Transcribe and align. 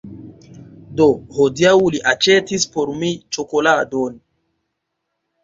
Do, 1.01 1.05
hodiaŭ 1.35 1.73
li 1.97 1.99
aĉetis 2.13 2.67
por 2.77 2.91
mi 3.03 3.13
ĉokoladon 3.39 4.19